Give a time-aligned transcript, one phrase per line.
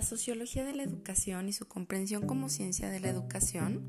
[0.00, 3.84] La sociología de la educación y su comprensión como ciencia de la educación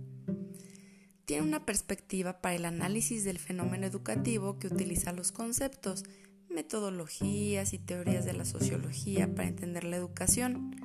[1.23, 6.03] tiene una perspectiva para el análisis del fenómeno educativo que utiliza los conceptos,
[6.49, 10.76] metodologías y teorías de la sociología para entender la educación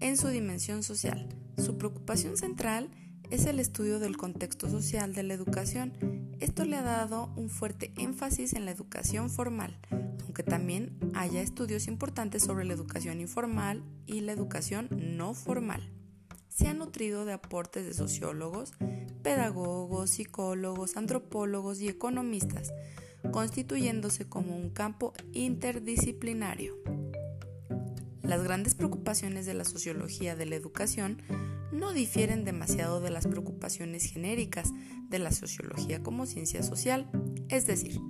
[0.00, 1.28] en su dimensión social.
[1.58, 2.90] Su preocupación central
[3.28, 5.92] es el estudio del contexto social de la educación.
[6.40, 9.78] Esto le ha dado un fuerte énfasis en la educación formal,
[10.34, 15.92] aunque también haya estudios importantes sobre la educación informal y la educación no formal.
[16.48, 18.72] Se ha nutrido de aportes de sociólogos,
[19.22, 22.74] pedagogos, psicólogos, antropólogos y economistas,
[23.30, 26.74] constituyéndose como un campo interdisciplinario.
[28.22, 31.22] Las grandes preocupaciones de la sociología de la educación
[31.70, 34.72] no difieren demasiado de las preocupaciones genéricas
[35.08, 37.08] de la sociología como ciencia social,
[37.48, 38.00] es decir,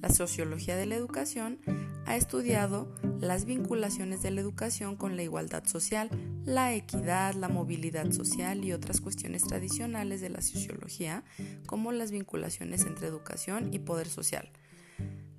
[0.00, 1.58] la sociología de la educación
[2.06, 6.10] ha estudiado las vinculaciones de la educación con la igualdad social,
[6.44, 11.22] la equidad, la movilidad social y otras cuestiones tradicionales de la sociología,
[11.66, 14.50] como las vinculaciones entre educación y poder social.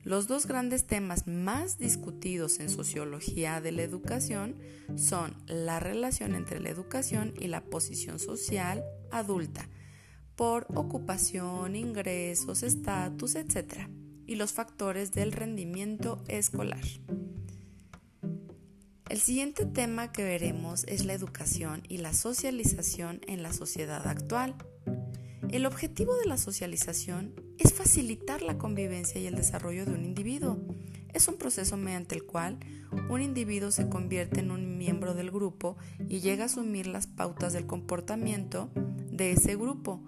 [0.03, 4.55] Los dos grandes temas más discutidos en sociología de la educación
[4.95, 9.69] son la relación entre la educación y la posición social adulta,
[10.35, 14.00] por ocupación, ingresos, estatus, etc
[14.31, 16.79] y los factores del rendimiento escolar.
[19.09, 24.55] El siguiente tema que veremos es la educación y la socialización en la sociedad actual.
[25.49, 30.61] El objetivo de la socialización es facilitar la convivencia y el desarrollo de un individuo.
[31.13, 32.57] Es un proceso mediante el cual
[33.09, 35.75] un individuo se convierte en un miembro del grupo
[36.07, 38.69] y llega a asumir las pautas del comportamiento
[39.11, 40.01] de ese grupo,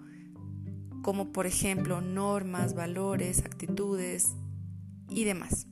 [1.04, 4.34] como por ejemplo normas, valores, actitudes
[5.10, 5.66] y demás.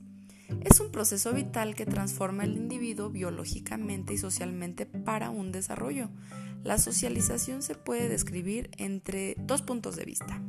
[0.61, 6.09] Es un proceso vital que transforma al individuo biológicamente y socialmente para un desarrollo.
[6.63, 10.39] La socialización se puede describir entre dos puntos de vista.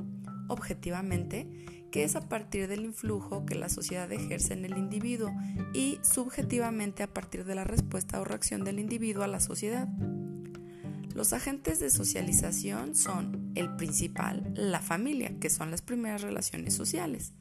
[0.49, 1.49] Objetivamente,
[1.91, 5.33] que es a partir del influjo que la sociedad ejerce en el individuo,
[5.73, 9.89] y subjetivamente a partir de la respuesta o reacción del individuo a la sociedad.
[11.15, 17.33] Los agentes de socialización son el principal, la familia, que son las primeras relaciones sociales,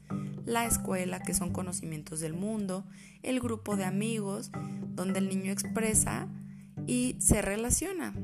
[0.46, 2.86] la escuela, que son conocimientos del mundo,
[3.24, 4.52] el grupo de amigos,
[4.94, 6.28] donde el niño expresa
[6.86, 8.14] y se relaciona,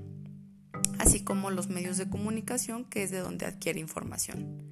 [1.00, 4.62] así como los medios de comunicación, que es de donde adquiere información.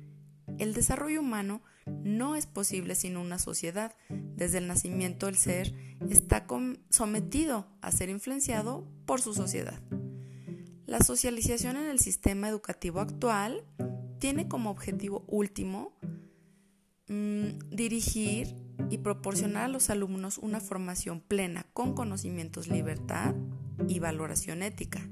[0.58, 1.60] El desarrollo humano
[2.04, 3.96] no es posible sin una sociedad.
[4.08, 5.74] Desde el nacimiento el ser
[6.08, 6.46] está
[6.90, 9.80] sometido a ser influenciado por su sociedad.
[10.88, 13.62] La socialización en el sistema educativo actual
[14.20, 15.92] tiene como objetivo último
[17.08, 18.56] mm, dirigir
[18.88, 23.34] y proporcionar a los alumnos una formación plena con conocimientos, libertad
[23.86, 25.06] y valoración ética,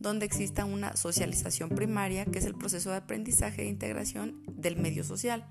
[0.00, 5.04] donde exista una socialización primaria, que es el proceso de aprendizaje e integración del medio
[5.04, 5.46] social.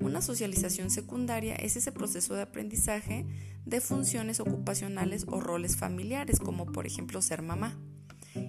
[0.00, 3.24] Una socialización secundaria es ese proceso de aprendizaje
[3.64, 7.74] de funciones ocupacionales o roles familiares, como por ejemplo ser mamá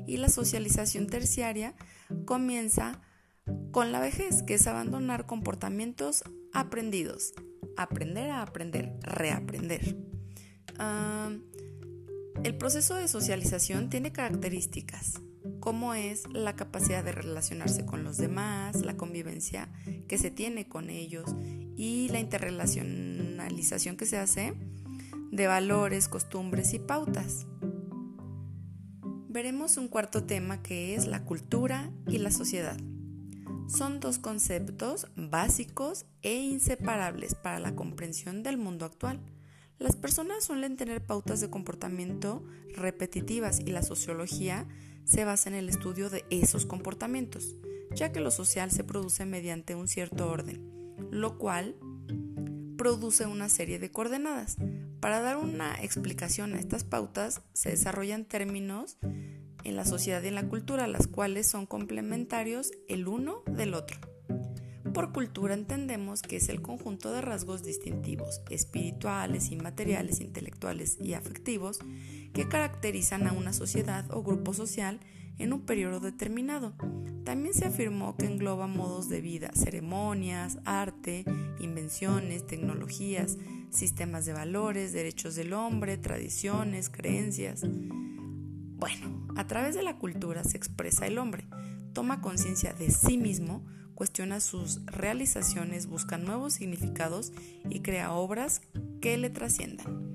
[0.05, 1.75] y la socialización terciaria
[2.25, 3.01] comienza
[3.71, 7.33] con la vejez, que es abandonar comportamientos aprendidos,
[7.75, 9.97] aprender a aprender, reaprender.
[12.43, 15.21] el proceso de socialización tiene características,
[15.59, 19.69] como es la capacidad de relacionarse con los demás, la convivencia
[20.07, 21.35] que se tiene con ellos
[21.75, 24.53] y la interrelacionalización que se hace
[25.31, 27.47] de valores, costumbres y pautas
[29.29, 32.77] veremos un cuarto tema que es la cultura y la sociedad.
[33.67, 39.19] Son dos conceptos básicos e inseparables para la comprensión del mundo actual.
[39.77, 42.43] Las personas suelen tener pautas de comportamiento
[42.75, 44.67] repetitivas y la sociología
[45.03, 47.55] se basa en el estudio de esos comportamientos,
[47.95, 51.75] ya que lo social se produce mediante un cierto orden, lo cual
[52.77, 54.57] produce una serie de coordenadas.
[54.99, 58.97] Para dar una explicación a estas pautas se desarrollan términos
[59.63, 63.99] en la sociedad y en la cultura, las cuales son complementarios el uno del otro.
[64.93, 71.79] Por cultura entendemos que es el conjunto de rasgos distintivos, espirituales, inmateriales, intelectuales y afectivos
[72.33, 74.99] que caracterizan a una sociedad o grupo social
[75.37, 76.73] en un periodo determinado.
[77.23, 81.25] También se afirmó que engloba modos de vida, ceremonias, arte,
[81.59, 83.37] invenciones, tecnologías,
[83.69, 87.63] sistemas de valores, derechos del hombre, tradiciones, creencias.
[87.63, 91.47] Bueno, a través de la cultura se expresa el hombre,
[91.93, 93.65] toma conciencia de sí mismo,
[93.95, 97.33] cuestiona sus realizaciones, busca nuevos significados
[97.69, 98.61] y crea obras
[99.01, 100.11] que le trasciendan.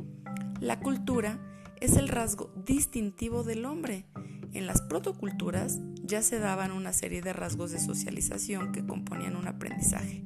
[0.61, 1.41] La cultura
[1.81, 4.07] es el rasgo distintivo del hombre.
[4.53, 9.49] En las protoculturas ya se daban una serie de rasgos de socialización que componían un
[9.49, 10.25] aprendizaje.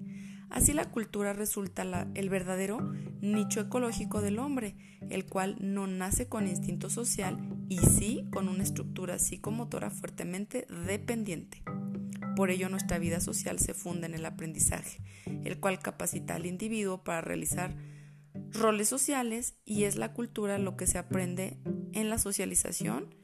[0.51, 2.79] Así la cultura resulta el verdadero
[3.21, 4.77] nicho ecológico del hombre,
[5.11, 7.39] el cual no nace con instinto social
[7.69, 11.63] y sí con una estructura psicomotora fuertemente dependiente.
[12.37, 15.01] Por ello nuestra vida social se funda en el aprendizaje,
[15.45, 17.75] el cual capacita al individuo para realizar
[18.53, 21.59] roles sociales y es la cultura lo que se aprende
[21.93, 23.15] en la socialización,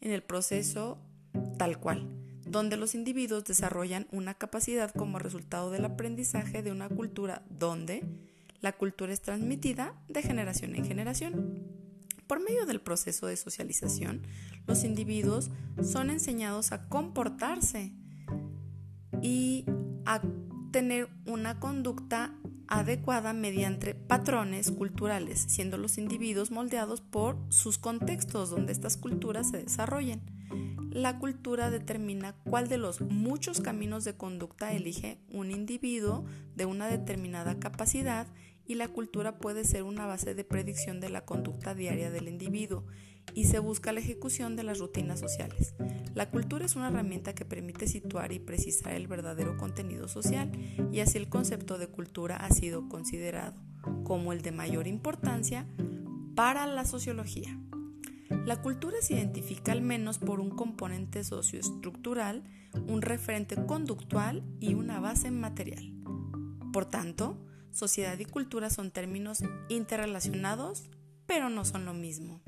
[0.00, 1.02] en el proceso
[1.58, 2.08] tal cual,
[2.50, 8.04] donde los individuos desarrollan una capacidad como resultado del aprendizaje de una cultura donde
[8.60, 11.64] la cultura es transmitida de generación en generación.
[12.26, 14.22] Por medio del proceso de socialización,
[14.66, 15.50] los individuos
[15.82, 17.92] son enseñados a comportarse
[19.22, 19.64] y
[20.04, 20.20] a
[20.72, 22.34] tener una conducta
[22.68, 29.58] adecuada mediante patrones culturales, siendo los individuos moldeados por sus contextos donde estas culturas se
[29.64, 30.39] desarrollen.
[30.90, 36.24] La cultura determina cuál de los muchos caminos de conducta elige un individuo
[36.56, 38.26] de una determinada capacidad
[38.66, 42.84] y la cultura puede ser una base de predicción de la conducta diaria del individuo
[43.34, 45.74] y se busca la ejecución de las rutinas sociales.
[46.14, 50.50] La cultura es una herramienta que permite situar y precisar el verdadero contenido social
[50.92, 53.54] y así el concepto de cultura ha sido considerado
[54.02, 55.66] como el de mayor importancia
[56.34, 57.56] para la sociología.
[58.30, 62.44] La cultura se identifica al menos por un componente socioestructural,
[62.86, 65.92] un referente conductual y una base material.
[66.72, 67.36] Por tanto,
[67.72, 70.90] sociedad y cultura son términos interrelacionados,
[71.26, 72.40] pero no son lo mismo.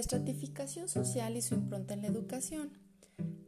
[0.00, 2.70] La estratificación social y su impronta en la educación.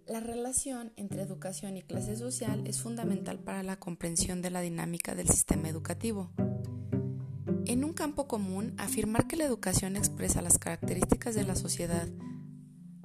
[0.07, 5.15] La relación entre educación y clase social es fundamental para la comprensión de la dinámica
[5.15, 6.31] del sistema educativo.
[7.65, 12.07] En un campo común, afirmar que la educación expresa las características de la sociedad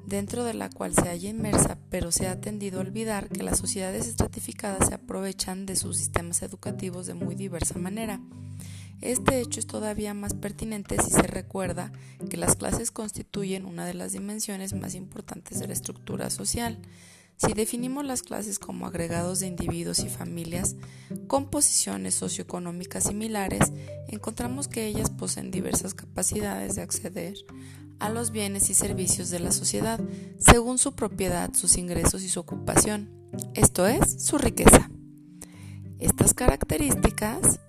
[0.06, 3.60] dentro de la cual se halla inmersa, pero se ha tendido a olvidar que las
[3.60, 8.20] sociedades estratificadas se aprovechan de sus sistemas educativos de muy diversa manera
[9.02, 11.92] este hecho es todavía más pertinente si se recuerda
[12.30, 16.80] que las clases constituyen una de las dimensiones más importantes de la estructura social.
[17.38, 20.76] Si definimos las clases como agregados de individuos y familias
[21.28, 23.72] con posiciones socioeconómicas similares,
[24.08, 27.36] encontramos que ellas poseen diversas capacidades de acceder
[28.00, 30.00] a los bienes y servicios de la sociedad
[30.40, 33.12] según su propiedad, sus ingresos y su ocupación,
[33.54, 34.90] esto es, su riqueza.
[36.00, 37.60] Estas características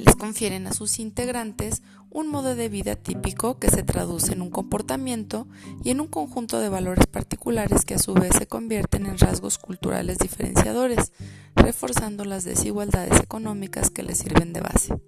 [0.00, 4.50] les confieren a sus integrantes un modo de vida típico que se traduce en un
[4.50, 5.46] comportamiento
[5.84, 9.58] y en un conjunto de valores particulares que a su vez se convierten en rasgos
[9.58, 11.12] culturales diferenciadores,
[11.54, 15.00] reforzando las desigualdades económicas que les sirven de base.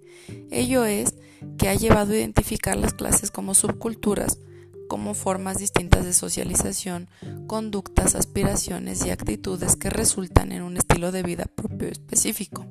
[0.49, 1.15] Ello es
[1.57, 4.39] que ha llevado a identificar las clases como subculturas,
[4.87, 7.09] como formas distintas de socialización,
[7.47, 12.65] conductas, aspiraciones y actitudes que resultan en un estilo de vida propio específico.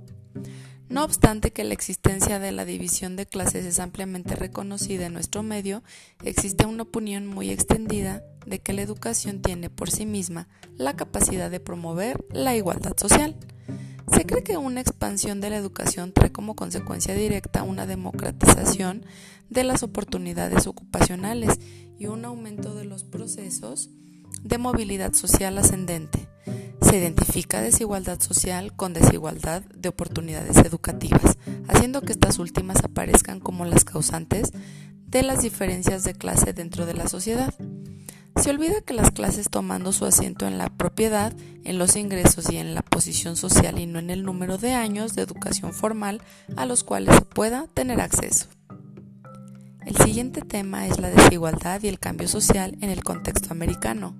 [0.92, 5.42] No obstante que la existencia de la división de clases es ampliamente reconocida en nuestro
[5.42, 5.82] medio,
[6.22, 11.50] existe una opinión muy extendida de que la educación tiene por sí misma la capacidad
[11.50, 13.38] de promover la igualdad social.
[14.12, 19.06] Se cree que una expansión de la educación trae como consecuencia directa una democratización
[19.48, 21.58] de las oportunidades ocupacionales
[21.98, 23.88] y un aumento de los procesos
[24.42, 26.28] de movilidad social ascendente
[26.92, 33.64] se identifica desigualdad social con desigualdad de oportunidades educativas, haciendo que estas últimas aparezcan como
[33.64, 34.52] las causantes
[35.06, 37.54] de las diferencias de clase dentro de la sociedad.
[38.36, 41.32] Se olvida que las clases tomando su asiento en la propiedad,
[41.64, 45.14] en los ingresos y en la posición social y no en el número de años
[45.14, 46.20] de educación formal
[46.56, 48.48] a los cuales se pueda tener acceso.
[49.86, 54.14] El siguiente tema es la desigualdad y el cambio social en el contexto americano.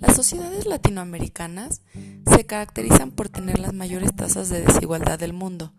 [0.00, 1.80] Las sociedades latinoamericanas
[2.26, 5.72] se caracterizan por tener las mayores tasas de desigualdad del mundo.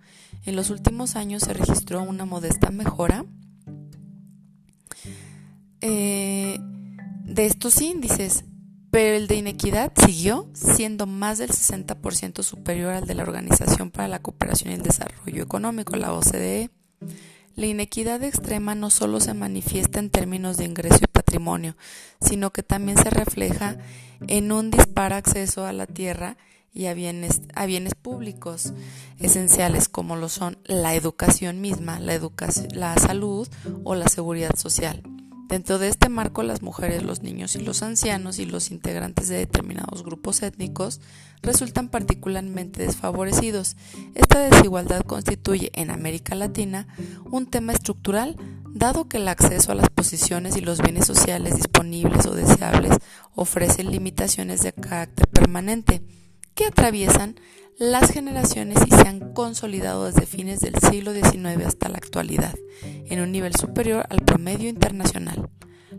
[0.45, 3.25] En los últimos años se registró una modesta mejora
[5.81, 6.59] eh,
[7.25, 8.45] de estos índices,
[8.91, 14.07] pero el de inequidad siguió siendo más del 60% superior al de la Organización para
[14.07, 16.69] la Cooperación y el Desarrollo Económico, la OCDE.
[17.55, 21.07] La inequidad extrema no solo se manifiesta en términos de ingreso y
[22.21, 23.77] sino que también se refleja
[24.27, 26.37] en un dispar acceso a la tierra
[26.73, 28.73] y a bienes, a bienes públicos
[29.19, 32.19] esenciales como lo son la educación misma, la,
[32.73, 33.47] la salud
[33.83, 35.03] o la seguridad social.
[35.47, 39.37] Dentro de este marco, las mujeres, los niños y los ancianos y los integrantes de
[39.37, 40.99] determinados grupos étnicos
[41.43, 43.75] resultan particularmente desfavorecidos.
[44.15, 46.87] Esta desigualdad constituye en América Latina
[47.29, 48.35] un tema estructural,
[48.73, 52.97] dado que el acceso a las posiciones y los bienes sociales disponibles o deseables
[53.35, 56.03] ofrecen limitaciones de carácter permanente
[56.55, 57.35] que atraviesan
[57.77, 63.19] las generaciones y se han consolidado desde fines del siglo XIX hasta la actualidad, en
[63.21, 65.49] un nivel superior al promedio internacional.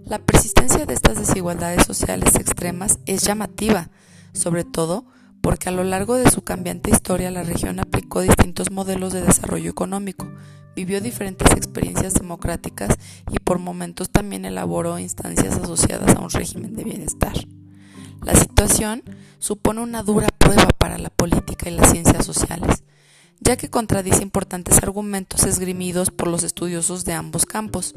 [0.05, 3.91] La persistencia de estas desigualdades sociales extremas es llamativa,
[4.33, 5.07] sobre todo
[5.41, 9.71] porque a lo largo de su cambiante historia la región aplicó distintos modelos de desarrollo
[9.71, 10.27] económico,
[10.75, 12.97] vivió diferentes experiencias democráticas
[13.31, 17.35] y por momentos también elaboró instancias asociadas a un régimen de bienestar.
[18.23, 19.03] La situación
[19.39, 22.83] supone una dura prueba para la política y las ciencias sociales,
[23.41, 27.95] ya que contradice importantes argumentos esgrimidos por los estudiosos de ambos campos.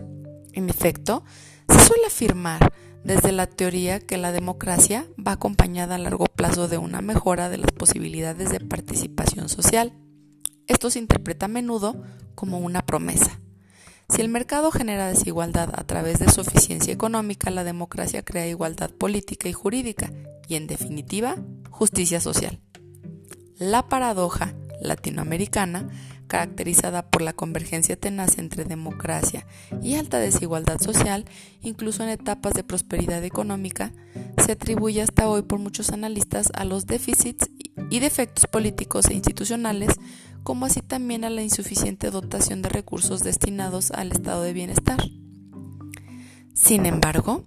[0.53, 1.23] En efecto,
[1.69, 6.77] se suele afirmar desde la teoría que la democracia va acompañada a largo plazo de
[6.77, 9.93] una mejora de las posibilidades de participación social.
[10.67, 12.03] Esto se interpreta a menudo
[12.37, 13.41] como una promesa.
[14.09, 18.91] Si el mercado genera desigualdad a través de su eficiencia económica, la democracia crea igualdad
[18.91, 20.13] política y jurídica
[20.47, 21.35] y, en definitiva,
[21.71, 22.59] justicia social.
[23.57, 25.89] La paradoja latinoamericana,
[26.27, 29.47] caracterizada por la convergencia tenaz entre democracia
[29.81, 31.25] y alta desigualdad social,
[31.61, 33.93] incluso en etapas de prosperidad económica,
[34.45, 37.49] se atribuye hasta hoy por muchos analistas a los déficits
[37.89, 39.95] y defectos políticos e institucionales
[40.47, 44.97] como así también a la insuficiente dotación de recursos destinados al estado de bienestar.
[46.53, 47.43] Sin embargo,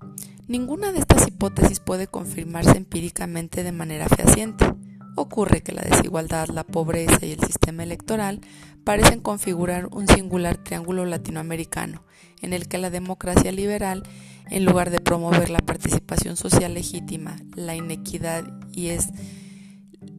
[0.48, 4.70] ninguna de estas hipótesis puede confirmarse empíricamente de manera fehaciente.
[5.16, 8.42] Ocurre que la desigualdad, la pobreza y el sistema electoral
[8.84, 12.04] parecen configurar un singular triángulo latinoamericano,
[12.42, 14.02] en el que la democracia liberal,
[14.50, 19.08] en lugar de promover la participación social legítima, la inequidad y es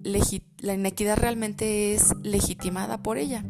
[0.03, 3.43] la inequidad realmente es legitimada por ella.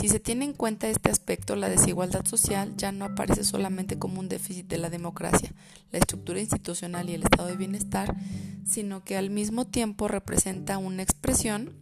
[0.00, 4.20] Si se tiene en cuenta este aspecto, la desigualdad social ya no aparece solamente como
[4.20, 5.52] un déficit de la democracia,
[5.90, 8.16] la estructura institucional y el estado de bienestar,
[8.64, 11.76] sino que al mismo tiempo representa una expresión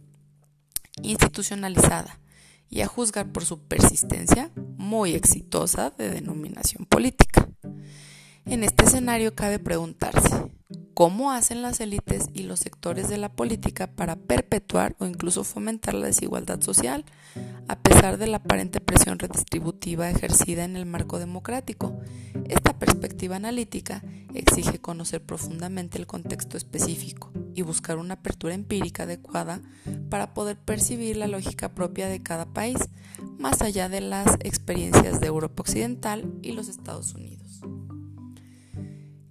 [1.01, 2.19] institucionalizada
[2.69, 7.47] y a juzgar por su persistencia muy exitosa de denominación política.
[8.45, 10.51] En este escenario cabe preguntarse,
[10.93, 15.93] cómo hacen las élites y los sectores de la política para perpetuar o incluso fomentar
[15.93, 17.05] la desigualdad social,
[17.67, 21.99] a pesar de la aparente presión redistributiva ejercida en el marco democrático.
[22.49, 29.61] Esta perspectiva analítica exige conocer profundamente el contexto específico y buscar una apertura empírica adecuada
[30.09, 32.77] para poder percibir la lógica propia de cada país,
[33.39, 37.40] más allá de las experiencias de Europa Occidental y los Estados Unidos.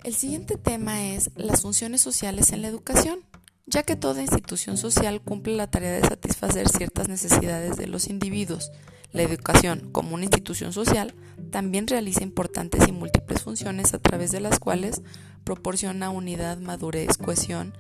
[0.02, 3.21] El siguiente tema es las funciones sociales en la educación,
[3.66, 8.73] ya que toda institución social cumple la tarea de satisfacer ciertas necesidades de los individuos.
[9.12, 11.14] La educación, como una institución social,
[11.50, 15.02] también realiza importantes y múltiples funciones a través de las cuales
[15.45, 17.75] proporciona unidad, madurez, cohesión,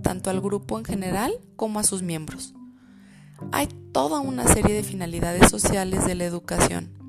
[0.00, 2.54] tanto al grupo en general como a sus miembros.
[3.50, 7.03] Hay toda una serie de finalidades sociales de la educación,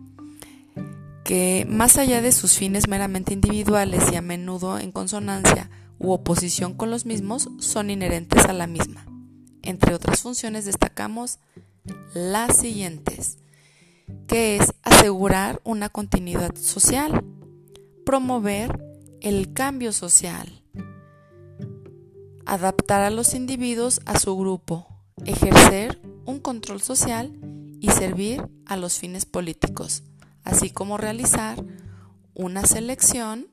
[1.26, 6.76] que más allá de sus fines meramente individuales y a menudo en consonancia u oposición
[6.76, 9.08] con los mismos, son inherentes a la misma.
[9.64, 11.40] Entre otras funciones destacamos
[12.14, 13.40] las siguientes,
[14.28, 17.26] que es asegurar una continuidad social,
[18.06, 18.86] promover
[19.20, 20.62] el cambio social,
[22.46, 24.88] adaptar a los individuos a su grupo,
[25.26, 27.36] ejercer un control social
[27.82, 30.04] y servir a los fines políticos
[30.46, 31.62] así como realizar
[32.34, 33.48] una selección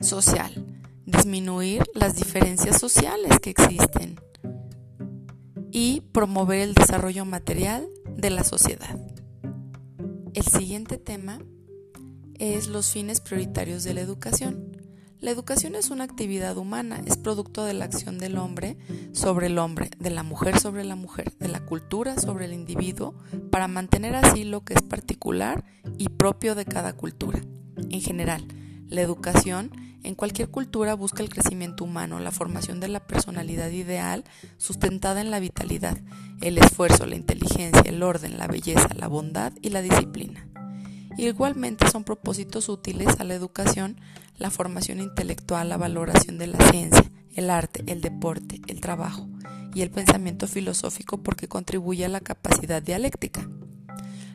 [0.00, 0.66] social,
[1.06, 4.20] disminuir las diferencias sociales que existen
[5.70, 8.98] y promover el desarrollo material de la sociedad.
[10.34, 11.38] El siguiente tema
[12.38, 14.73] es los fines prioritarios de la educación.
[15.24, 18.76] La educación es una actividad humana, es producto de la acción del hombre
[19.14, 23.14] sobre el hombre, de la mujer sobre la mujer, de la cultura sobre el individuo,
[23.50, 25.64] para mantener así lo que es particular
[25.96, 27.40] y propio de cada cultura.
[27.88, 28.46] En general,
[28.90, 29.70] la educación
[30.02, 34.24] en cualquier cultura busca el crecimiento humano, la formación de la personalidad ideal
[34.58, 35.96] sustentada en la vitalidad,
[36.42, 40.46] el esfuerzo, la inteligencia, el orden, la belleza, la bondad y la disciplina.
[41.16, 43.96] Igualmente son propósitos útiles a la educación
[44.36, 49.28] la formación intelectual, la valoración de la ciencia, el arte, el deporte, el trabajo
[49.74, 53.48] y el pensamiento filosófico porque contribuye a la capacidad dialéctica.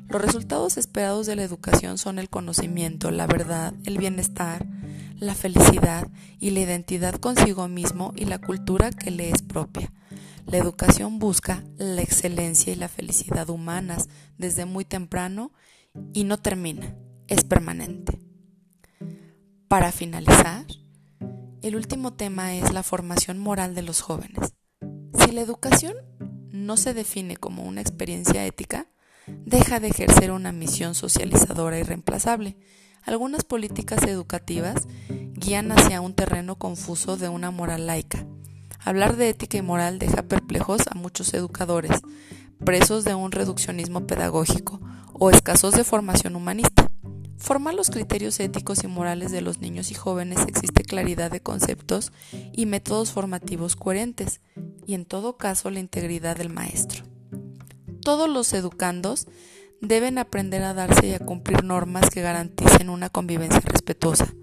[0.07, 4.65] Los resultados esperados de la educación son el conocimiento, la verdad, el bienestar,
[5.17, 6.07] la felicidad
[6.39, 9.91] y la identidad consigo mismo y la cultura que le es propia.
[10.47, 15.51] La educación busca la excelencia y la felicidad humanas desde muy temprano
[16.13, 16.95] y no termina,
[17.27, 18.19] es permanente.
[19.67, 20.65] Para finalizar,
[21.61, 24.53] el último tema es la formación moral de los jóvenes.
[25.13, 25.95] Si la educación
[26.51, 28.87] no se define como una experiencia ética,
[29.45, 32.57] deja de ejercer una misión socializadora irreemplazable.
[33.03, 34.87] Algunas políticas educativas
[35.33, 38.25] guían hacia un terreno confuso de una moral laica.
[38.79, 42.01] Hablar de ética y moral deja perplejos a muchos educadores,
[42.63, 44.79] presos de un reduccionismo pedagógico
[45.13, 46.89] o escasos de formación humanista.
[47.37, 52.11] Formar los criterios éticos y morales de los niños y jóvenes existe claridad de conceptos
[52.51, 54.41] y métodos formativos coherentes,
[54.85, 57.03] y en todo caso la integridad del maestro.
[58.01, 59.27] Todos los educandos
[59.81, 64.33] deben aprender a darse y a cumplir normas que garanticen una convivencia respetuosa.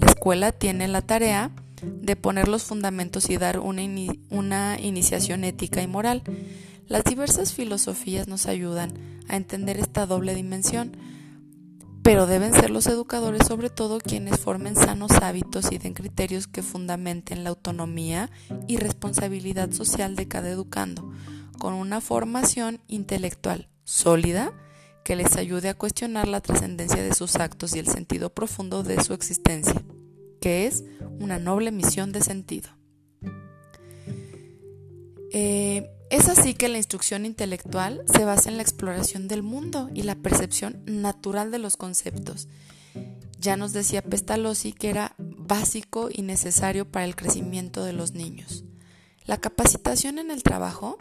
[0.00, 1.50] La escuela tiene la tarea
[1.82, 3.82] de poner los fundamentos y dar una,
[4.30, 6.22] una iniciación ética y moral.
[6.88, 8.92] Las diversas filosofías nos ayudan
[9.28, 10.96] a entender esta doble dimensión,
[12.02, 16.62] pero deben ser los educadores sobre todo quienes formen sanos hábitos y den criterios que
[16.62, 18.30] fundamenten la autonomía
[18.68, 21.10] y responsabilidad social de cada educando,
[21.58, 24.52] con una formación intelectual sólida
[25.04, 29.02] que les ayude a cuestionar la trascendencia de sus actos y el sentido profundo de
[29.02, 29.82] su existencia,
[30.40, 30.84] que es
[31.18, 32.68] una noble misión de sentido.
[35.32, 40.02] Eh, es así que la instrucción intelectual se basa en la exploración del mundo y
[40.02, 42.48] la percepción natural de los conceptos.
[43.38, 48.64] Ya nos decía Pestalozzi que era básico y necesario para el crecimiento de los niños.
[49.26, 50.96] La capacitación en el trabajo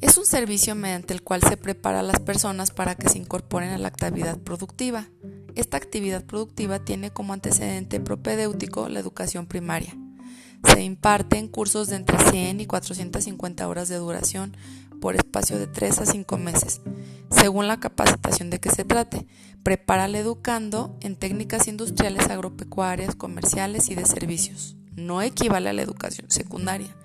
[0.00, 3.70] es un servicio mediante el cual se prepara a las personas para que se incorporen
[3.70, 5.08] a la actividad productiva.
[5.56, 9.96] Esta actividad productiva tiene como antecedente propedéutico la educación primaria.
[10.66, 14.56] Se imparten cursos de entre 100 y 450 horas de duración
[15.00, 16.80] por espacio de 3 a 5 meses,
[17.30, 19.26] según la capacitación de que se trate.
[19.62, 24.76] Prepara al educando en técnicas industriales, agropecuarias, comerciales y de servicios.
[24.94, 26.96] No equivale a la educación secundaria.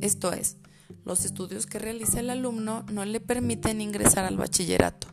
[0.00, 0.56] Esto es,
[1.04, 5.08] los estudios que realiza el alumno no le permiten ingresar al bachillerato.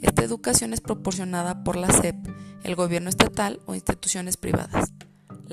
[0.00, 2.16] Esta educación es proporcionada por la SEP,
[2.64, 4.92] el gobierno estatal o instituciones privadas.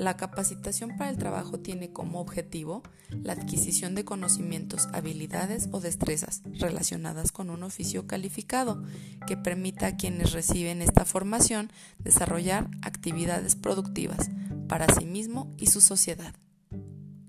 [0.00, 6.40] La capacitación para el trabajo tiene como objetivo la adquisición de conocimientos, habilidades o destrezas
[6.58, 8.82] relacionadas con un oficio calificado
[9.26, 14.30] que permita a quienes reciben esta formación desarrollar actividades productivas
[14.68, 16.32] para sí mismo y su sociedad.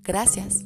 [0.02, 0.64] Gracias.